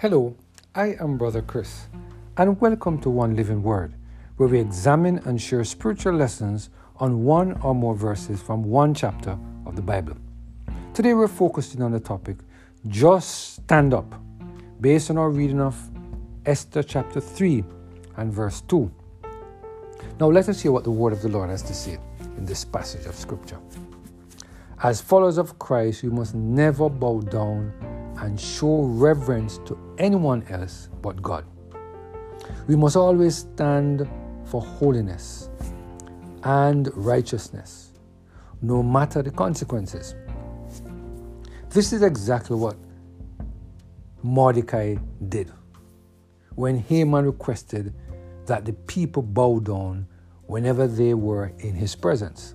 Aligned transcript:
Hello, 0.00 0.36
I 0.76 0.94
am 1.00 1.18
Brother 1.18 1.42
Chris, 1.42 1.88
and 2.36 2.60
welcome 2.60 3.00
to 3.00 3.10
One 3.10 3.34
Living 3.34 3.64
Word, 3.64 3.94
where 4.36 4.48
we 4.48 4.60
examine 4.60 5.18
and 5.24 5.42
share 5.42 5.64
spiritual 5.64 6.12
lessons 6.12 6.70
on 6.98 7.24
one 7.24 7.60
or 7.62 7.74
more 7.74 7.96
verses 7.96 8.40
from 8.40 8.62
one 8.62 8.94
chapter 8.94 9.36
of 9.66 9.74
the 9.74 9.82
Bible. 9.82 10.16
Today 10.94 11.14
we're 11.14 11.26
focusing 11.26 11.82
on 11.82 11.90
the 11.90 11.98
topic 11.98 12.36
Just 12.86 13.54
Stand 13.54 13.92
Up, 13.92 14.14
based 14.80 15.10
on 15.10 15.18
our 15.18 15.30
reading 15.30 15.60
of 15.60 15.76
Esther 16.46 16.84
chapter 16.84 17.20
3 17.20 17.64
and 18.18 18.32
verse 18.32 18.60
2. 18.68 18.88
Now 20.20 20.28
let 20.28 20.48
us 20.48 20.60
hear 20.60 20.70
what 20.70 20.84
the 20.84 20.92
word 20.92 21.12
of 21.12 21.22
the 21.22 21.28
Lord 21.28 21.50
has 21.50 21.62
to 21.62 21.74
say 21.74 21.98
in 22.36 22.44
this 22.44 22.64
passage 22.64 23.04
of 23.06 23.16
Scripture. 23.16 23.58
As 24.80 25.00
followers 25.00 25.38
of 25.38 25.58
Christ, 25.58 26.04
we 26.04 26.10
must 26.10 26.36
never 26.36 26.88
bow 26.88 27.20
down 27.20 27.72
and 28.18 28.40
show 28.40 28.82
reverence 28.82 29.58
to 29.66 29.78
anyone 29.98 30.44
else 30.48 30.88
but 31.02 31.20
God. 31.22 31.44
We 32.66 32.76
must 32.76 32.96
always 32.96 33.36
stand 33.36 34.08
for 34.44 34.62
holiness 34.62 35.50
and 36.42 36.90
righteousness, 36.96 37.92
no 38.62 38.82
matter 38.82 39.22
the 39.22 39.30
consequences. 39.30 40.14
This 41.70 41.92
is 41.92 42.02
exactly 42.02 42.56
what 42.56 42.76
Mordecai 44.22 44.96
did 45.28 45.52
when 46.54 46.76
Haman 46.76 47.24
requested 47.24 47.94
that 48.46 48.64
the 48.64 48.72
people 48.72 49.22
bow 49.22 49.60
down 49.60 50.08
whenever 50.46 50.88
they 50.88 51.14
were 51.14 51.52
in 51.58 51.74
his 51.74 51.94
presence. 51.94 52.54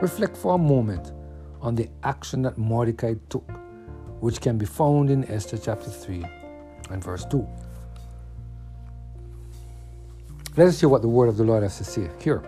Reflect 0.00 0.36
for 0.36 0.54
a 0.54 0.58
moment 0.58 1.12
on 1.60 1.76
the 1.76 1.88
action 2.02 2.42
that 2.42 2.58
Mordecai 2.58 3.14
took 3.28 3.48
which 4.22 4.40
can 4.40 4.56
be 4.56 4.64
found 4.64 5.10
in 5.10 5.28
Esther 5.28 5.58
chapter 5.58 5.90
3 5.90 6.24
and 6.90 7.02
verse 7.02 7.24
2. 7.24 7.44
Let 10.56 10.68
us 10.68 10.78
hear 10.78 10.88
what 10.88 11.02
the 11.02 11.08
word 11.08 11.28
of 11.28 11.36
the 11.36 11.42
Lord 11.42 11.64
has 11.64 11.76
to 11.78 11.84
say 11.84 12.08
here. 12.20 12.40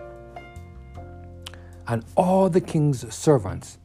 And 1.89 2.05
all 2.15 2.49
the 2.49 2.61
king's 2.61 3.13
servants 3.13 3.77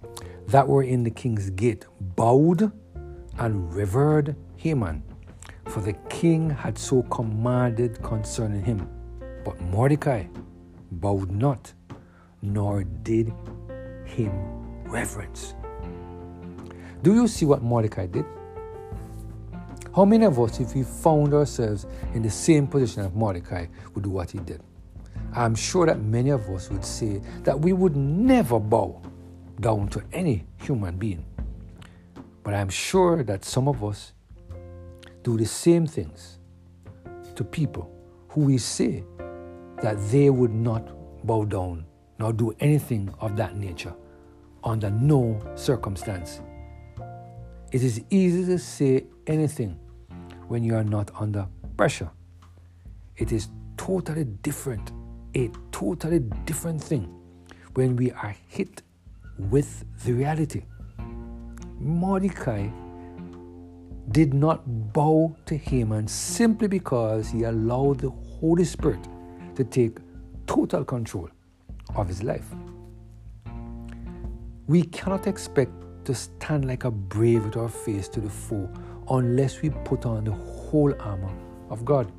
that 0.47 0.69
were 0.69 0.85
in 0.85 1.03
the 1.03 1.11
king's 1.11 1.51
gate 1.51 1.87
bowed 2.01 2.71
and 3.39 3.75
revered 3.75 4.37
Haman, 4.55 5.03
for 5.67 5.81
the 5.81 5.95
king 6.09 6.49
had 6.49 6.79
so 6.79 7.03
commanded 7.05 8.01
concerning 8.05 8.63
him. 8.63 8.89
But 9.45 9.61
Mordecai 9.63 10.27
bowed 10.93 11.33
not, 11.33 11.73
nor 12.41 12.85
did 12.85 13.33
him 14.05 14.31
reverence. 14.85 15.55
Do 17.03 17.15
you 17.15 17.29
see 17.29 17.47
what 17.47 17.63
Mordecai 17.63 18.07
did? 18.07 18.27
How 19.97 20.05
many 20.05 20.27
of 20.27 20.39
us, 20.39 20.61
if 20.61 20.75
we 20.75 20.83
found 20.83 21.33
ourselves 21.33 21.87
in 22.15 22.23
the 22.23 22.31
same 22.31 22.67
position 22.67 23.03
of 23.05 23.17
Mordecai, 23.17 23.67
would 23.95 24.05
do 24.05 24.11
what 24.11 24.31
he 24.31 24.39
did? 24.39 24.63
I'm 25.35 25.55
sure 25.55 25.87
that 25.87 26.01
many 26.01 26.31
of 26.31 26.49
us 26.51 26.71
would 26.71 26.85
say 26.85 27.23
that 27.45 27.59
we 27.59 27.73
would 27.73 27.97
never 27.97 28.61
bow 28.61 29.01
down 29.61 29.89
to 29.89 30.03
any 30.13 30.47
human 30.59 30.97
being. 30.97 31.25
But 32.43 32.55
I'm 32.55 32.69
sure 32.69 33.23
that 33.23 33.45
some 33.45 33.67
of 33.67 33.83
us 33.83 34.13
do 35.23 35.39
the 35.39 35.47
same 35.47 35.87
things 35.87 36.39
to 37.35 37.45
people 37.45 37.91
who 38.29 38.43
we 38.43 38.59
say 38.59 39.05
that 39.83 39.97
they 40.11 40.29
would 40.29 40.53
not 40.53 40.87
bow 41.27 41.45
down 41.45 41.87
nor 42.19 42.33
do 42.33 42.55
anything 42.61 43.13
of 43.21 43.37
that 43.37 43.57
nature 43.57 43.95
under 44.63 44.91
no 44.91 45.41
circumstance 45.55 46.43
it 47.73 47.85
is 47.85 48.03
easy 48.11 48.45
to 48.47 48.59
say 48.59 49.05
anything 49.27 49.79
when 50.49 50.65
you 50.65 50.75
are 50.75 50.85
not 50.85 51.11
under 51.21 51.47
pressure. 51.77 52.11
It 53.17 53.31
is 53.31 53.49
totally 53.77 54.25
different, 54.25 54.91
a 55.37 55.51
totally 55.71 56.19
different 56.45 56.83
thing 56.83 57.15
when 57.75 57.95
we 57.95 58.11
are 58.11 58.35
hit 58.49 58.83
with 59.39 59.85
the 60.05 60.13
reality. 60.13 60.65
Mordecai 61.79 62.69
did 64.11 64.35
not 64.35 64.93
bow 64.93 65.37
to 65.47 65.57
Haman 65.57 66.09
simply 66.09 66.67
because 66.67 67.29
he 67.31 67.45
allowed 67.45 68.01
the 68.01 68.11
Holy 68.11 68.65
Spirit 68.65 69.07
to 69.55 69.63
take 69.63 69.99
total 70.47 70.85
control 70.85 71.29
of 71.95 72.09
his 72.09 72.25
life. 72.25 72.47
We 74.67 74.83
cannot 74.83 75.29
expect 75.29 75.73
to 76.11 76.15
stand 76.17 76.65
like 76.65 76.83
a 76.83 76.91
brave 76.91 77.45
with 77.45 77.57
our 77.57 77.69
face 77.69 78.09
to 78.09 78.21
the 78.21 78.29
foe 78.29 78.69
unless 79.11 79.63
we 79.63 79.71
put 79.71 80.05
on 80.05 80.25
the 80.25 80.33
whole 80.33 80.93
armor 80.99 81.31
of 81.69 81.85
God. 81.85 82.11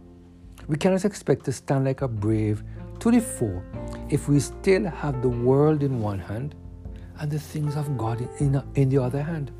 We 0.69 0.78
cannot 0.78 1.03
expect 1.03 1.44
to 1.46 1.52
stand 1.52 1.84
like 1.84 2.02
a 2.02 2.07
brave 2.07 2.63
to 3.00 3.12
the 3.12 3.19
foe 3.19 3.62
if 4.09 4.29
we 4.29 4.40
still 4.40 4.85
have 4.85 5.22
the 5.22 5.28
world 5.28 5.84
in 5.84 6.00
one 6.00 6.19
hand 6.19 6.56
and 7.19 7.29
the 7.29 7.38
things 7.38 7.75
of 7.75 7.97
God 7.97 8.25
in, 8.40 8.63
in 8.75 8.88
the 8.88 8.97
other 8.97 9.22
hand. 9.22 9.52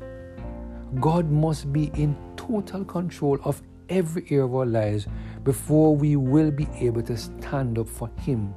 God 0.98 1.30
must 1.30 1.70
be 1.70 1.90
in 1.94 2.16
total 2.36 2.86
control 2.86 3.38
of 3.44 3.60
every 3.90 4.24
area 4.30 4.46
of 4.46 4.54
our 4.54 4.64
lives 4.64 5.06
before 5.44 5.94
we 5.94 6.16
will 6.16 6.50
be 6.50 6.66
able 6.80 7.02
to 7.02 7.18
stand 7.18 7.78
up 7.78 7.86
for 7.86 8.08
Him, 8.20 8.54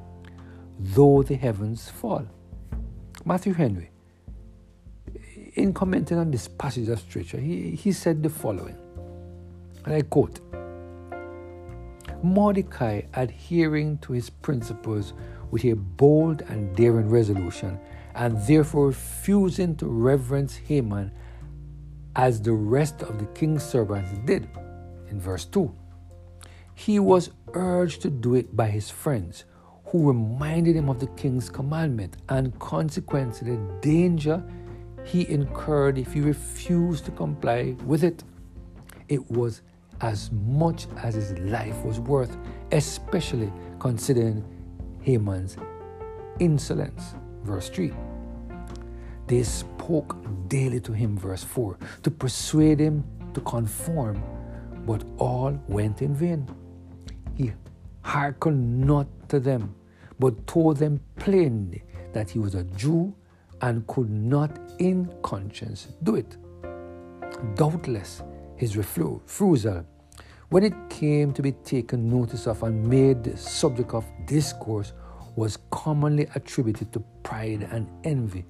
though 0.80 1.22
the 1.22 1.36
heavens 1.36 1.90
fall. 1.90 2.26
Matthew 3.26 3.52
Henry 3.52 3.90
in 5.56 5.74
commenting 5.74 6.18
on 6.18 6.32
this 6.32 6.48
passage 6.48 6.90
of 6.90 7.00
scripture, 7.00 7.40
he, 7.40 7.72
he 7.72 7.92
said 7.92 8.22
the 8.22 8.30
following, 8.30 8.78
and 9.86 9.94
I 9.94 10.02
quote 10.02 10.40
Mordecai, 12.22 13.02
adhering 13.14 13.98
to 14.00 14.14
his 14.14 14.30
principles 14.30 15.14
with 15.52 15.64
a 15.66 15.74
bold 15.74 16.42
and 16.44 16.76
daring 16.76 17.10
resolution, 17.10 17.80
and 18.16 18.38
therefore 18.48 18.88
refusing 18.88 19.76
to 19.78 19.86
reverence 19.86 20.56
Haman 20.56 21.12
as 22.16 22.42
the 22.42 22.54
rest 22.54 23.04
of 23.04 23.20
the 23.20 23.26
king's 23.28 23.64
servants 23.64 24.10
did. 24.26 24.48
In 25.10 25.20
verse 25.20 25.46
2, 25.46 25.74
he 26.74 27.00
was 27.00 27.32
urged 27.54 28.02
to 28.02 28.10
do 28.10 28.36
it 28.36 28.56
by 28.56 28.68
his 28.68 28.90
friends, 28.90 29.46
who 29.86 30.08
reminded 30.08 30.76
him 30.76 30.90
of 30.90 31.00
the 31.00 31.08
king's 31.08 31.50
commandment 31.50 32.18
and 32.28 32.58
consequently 32.60 33.52
the 33.52 33.80
danger 33.82 34.44
he 35.06 35.30
incurred 35.30 35.98
if 35.98 36.14
he 36.14 36.20
refused 36.20 37.06
to 37.06 37.12
comply 37.12 37.76
with 37.86 38.04
it. 38.04 38.24
It 39.08 39.30
was 39.32 39.62
as 40.02 40.32
much 40.32 40.88
as 40.98 41.14
his 41.14 41.38
life 41.40 41.78
was 41.86 42.00
worth, 42.00 42.36
especially 42.72 43.54
considering 43.80 44.44
Haman's 45.02 45.58
insolence. 46.40 47.14
Verse 47.44 47.70
3. 47.70 47.94
They 49.28 49.44
spoke 49.44 50.18
daily 50.48 50.80
to 50.82 50.92
him, 50.92 51.18
verse 51.18 51.44
4, 51.44 51.78
to 52.04 52.12
persuade 52.12 52.80
him 52.80 53.04
to 53.36 53.42
conform, 53.42 54.22
but 54.86 55.04
all 55.18 55.58
went 55.68 56.02
in 56.02 56.16
vain. 56.16 56.48
He 57.36 57.54
hearkened 58.02 58.82
not 58.82 59.08
to 59.30 59.40
them, 59.40 59.76
but 60.20 60.48
told 60.48 60.78
them 60.78 61.00
plainly 61.16 61.84
that 62.14 62.30
he 62.30 62.40
was 62.40 62.56
a 62.56 62.64
Jew 62.64 63.14
and 63.62 63.86
could 63.88 64.10
not 64.10 64.60
in 64.80 65.14
conscience 65.22 65.88
do 66.04 66.16
it. 66.16 66.38
Doubtless, 67.56 68.22
his 68.56 68.78
refusal, 68.78 69.86
when 70.50 70.64
it 70.64 70.74
came 70.90 71.34
to 71.34 71.42
be 71.42 71.52
taken 71.52 72.08
notice 72.08 72.48
of 72.48 72.64
and 72.64 72.88
made 72.88 73.24
the 73.24 73.36
subject 73.36 73.94
of 73.94 74.06
discourse, 74.26 74.94
was 75.36 75.58
commonly 75.70 76.28
attributed 76.36 76.94
to 76.94 77.04
pride 77.24 77.68
and 77.72 77.90
envy 78.04 78.46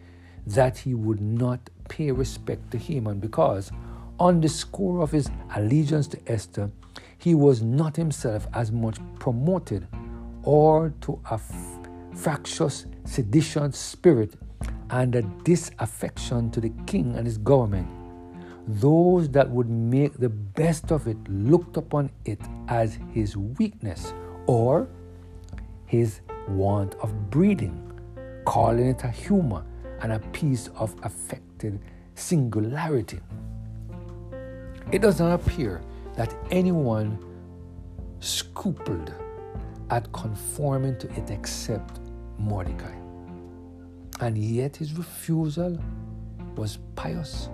that 0.46 0.78
he 0.78 0.94
would 0.94 1.22
not 1.22 1.60
pay 1.90 2.12
respect 2.12 2.70
to 2.72 2.78
Haman 2.78 3.20
because, 3.20 3.72
on 4.20 4.40
the 4.40 4.50
score 4.50 5.02
of 5.02 5.12
his 5.12 5.30
allegiance 5.56 6.08
to 6.10 6.20
Esther, 6.28 6.70
he 7.18 7.34
was 7.34 7.62
not 7.64 7.96
himself 7.96 8.48
as 8.54 8.72
much 8.72 8.98
promoted 9.20 9.88
or 10.44 10.94
to 11.02 11.20
a 11.32 11.40
fractious, 12.14 12.86
seditious 13.06 13.78
spirit 13.78 14.36
and 14.90 15.16
a 15.16 15.22
disaffection 15.44 16.52
to 16.52 16.62
the 16.62 16.72
king 16.86 17.16
and 17.16 17.26
his 17.26 17.38
government, 17.38 17.88
those 18.68 19.30
that 19.30 19.50
would 19.50 19.70
make 19.70 20.18
the 20.18 20.30
best 20.30 20.92
of 20.92 21.08
it 21.08 21.18
looked 21.30 21.78
upon 21.78 22.10
it 22.26 22.40
as 22.68 22.98
his 23.12 23.38
weakness 23.38 24.14
or 24.48 24.88
his 25.86 26.22
want 26.48 26.96
of 26.96 27.30
breeding, 27.30 27.92
calling 28.46 28.88
it 28.88 29.04
a 29.04 29.10
humor 29.10 29.64
and 30.02 30.12
a 30.12 30.20
piece 30.32 30.68
of 30.76 30.96
affected 31.04 31.80
singularity. 32.16 33.20
It 34.92 35.02
does 35.02 35.20
not 35.20 35.34
appear 35.34 35.82
that 36.16 36.34
anyone 36.52 37.20
scrupled 38.20 39.14
at 39.90 40.12
conforming 40.14 40.98
to 41.00 41.12
it 41.14 41.30
except 41.30 42.00
Mordecai. 42.38 43.05
And 44.20 44.38
yet 44.38 44.78
his 44.78 44.94
refusal 44.94 45.78
was 46.56 46.78
pious, 46.96 47.50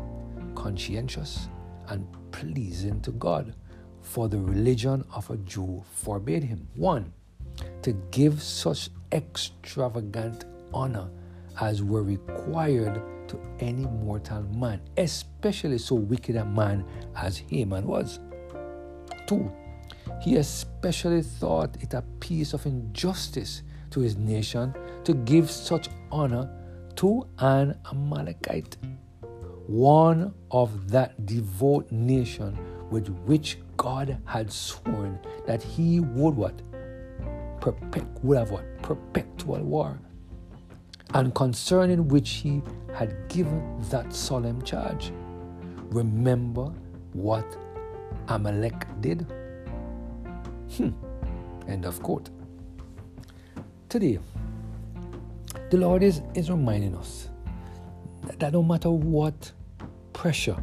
conscientious, 0.55 1.49
and 1.87 2.05
pleasing 2.31 3.01
to 3.01 3.11
God, 3.11 3.55
for 4.01 4.29
the 4.29 4.39
religion 4.39 5.03
of 5.13 5.29
a 5.29 5.37
Jew 5.37 5.83
forbade 5.91 6.43
him. 6.43 6.67
One, 6.75 7.13
to 7.81 7.93
give 8.11 8.41
such 8.41 8.89
extravagant 9.11 10.45
honor 10.73 11.09
as 11.59 11.83
were 11.83 12.03
required 12.03 13.01
to 13.27 13.39
any 13.59 13.85
mortal 13.85 14.43
man, 14.43 14.81
especially 14.97 15.77
so 15.77 15.95
wicked 15.95 16.35
a 16.35 16.45
man 16.45 16.85
as 17.15 17.37
Haman 17.37 17.87
was. 17.87 18.19
Two, 19.27 19.51
he 20.21 20.35
especially 20.35 21.21
thought 21.21 21.75
it 21.81 21.93
a 21.93 22.03
piece 22.19 22.53
of 22.53 22.65
injustice 22.65 23.63
to 23.91 23.99
his 23.99 24.17
nation 24.17 24.73
to 25.03 25.13
give 25.13 25.49
such 25.49 25.89
honor 26.11 26.49
to 26.95 27.27
an 27.39 27.77
Amalekite, 27.91 28.77
one 29.67 30.33
of 30.51 30.89
that 30.91 31.25
devout 31.25 31.91
nation 31.91 32.57
with 32.89 33.07
which 33.25 33.57
God 33.77 34.17
had 34.25 34.51
sworn 34.51 35.19
that 35.47 35.63
he 35.63 35.99
would 35.99 36.35
what? 36.35 36.61
Perpet- 37.61 38.23
would 38.23 38.37
have 38.37 38.51
what? 38.51 38.65
Perpetual 38.81 39.59
war. 39.59 39.99
And 41.13 41.33
concerning 41.35 42.07
which 42.07 42.29
he 42.29 42.61
had 42.93 43.27
given 43.29 43.81
that 43.89 44.13
solemn 44.13 44.61
charge. 44.63 45.11
Remember 45.89 46.73
what 47.13 47.57
Amalek 48.27 48.85
did? 49.01 49.25
Hmm. 50.77 50.91
End 51.67 51.85
of 51.85 52.01
quote. 52.01 52.29
Today, 53.91 54.19
the 55.69 55.75
Lord 55.75 56.01
is, 56.01 56.21
is 56.33 56.49
reminding 56.49 56.95
us 56.95 57.27
that, 58.21 58.39
that 58.39 58.53
no 58.53 58.63
matter 58.63 58.89
what 58.89 59.51
pressure 60.13 60.55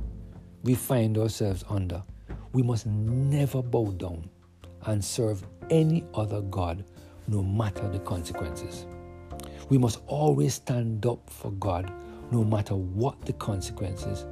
we 0.62 0.74
find 0.74 1.18
ourselves 1.18 1.62
under, 1.68 2.02
we 2.54 2.62
must 2.62 2.86
never 2.86 3.60
bow 3.60 3.92
down 3.92 4.30
and 4.86 5.04
serve 5.04 5.46
any 5.68 6.06
other 6.14 6.40
God, 6.40 6.86
no 7.26 7.42
matter 7.42 7.86
the 7.90 7.98
consequences. 7.98 8.86
We 9.68 9.76
must 9.76 10.00
always 10.06 10.54
stand 10.54 11.04
up 11.04 11.28
for 11.28 11.50
God, 11.50 11.92
no 12.30 12.42
matter 12.42 12.76
what 12.76 13.20
the 13.26 13.34
consequences 13.34 14.24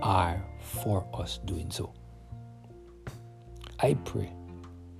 are 0.00 0.42
for 0.58 1.06
us 1.12 1.38
doing 1.44 1.70
so. 1.70 1.92
I 3.78 3.92
pray 4.06 4.32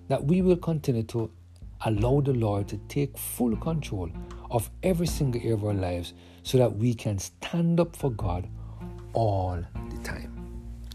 that 0.09 0.23
we 0.23 0.43
will 0.43 0.59
continue 0.59 1.05
to 1.05 1.31
allow 1.85 2.21
the 2.21 2.33
Lord 2.33 2.69
to 2.69 2.77
take 2.89 3.17
full 3.17 3.57
control 3.57 4.11
of 4.51 4.71
every 4.83 5.07
single 5.07 5.41
area 5.41 5.55
of 5.55 5.65
our 5.65 5.75
lives 5.75 6.15
so 6.43 6.59
that 6.59 6.77
we 6.77 6.95
can 6.95 7.19
stand 7.19 7.81
up 7.81 7.95
for 7.95 8.11
God 8.11 8.49
all 9.13 9.63
the 9.91 9.99
time. 9.99 10.35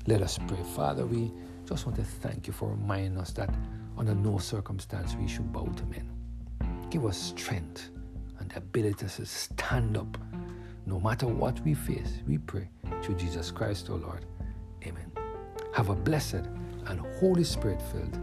Let 0.07 0.21
us 0.21 0.38
pray. 0.47 0.57
Father, 0.75 1.06
we 1.06 1.31
just 1.65 1.85
want 1.85 1.97
to 1.97 2.03
thank 2.03 2.47
you 2.47 2.53
for 2.53 2.69
reminding 2.69 3.18
us 3.18 3.31
that 3.31 3.53
under 3.97 4.15
no 4.15 4.38
circumstance 4.38 5.15
we 5.15 5.27
should 5.27 5.51
bow 5.53 5.65
to 5.65 5.85
men. 5.85 6.09
Give 6.89 7.06
us 7.06 7.18
strength 7.18 7.89
and 8.39 8.50
the 8.51 8.57
ability 8.57 9.07
to 9.07 9.25
stand 9.25 9.97
up 9.97 10.18
no 10.86 11.00
matter 11.00 11.27
what 11.27 11.59
we 11.62 11.74
face. 11.74 12.19
We 12.27 12.39
pray 12.39 12.69
through 13.01 13.15
Jesus 13.15 13.51
Christ, 13.51 13.89
our 13.89 13.97
Lord. 13.97 14.25
Amen. 14.86 15.12
Have 15.74 15.89
a 15.89 15.95
blessed 15.95 16.47
and 16.88 17.00
Holy 17.19 17.44
Spirit 17.44 17.81
filled 17.81 18.19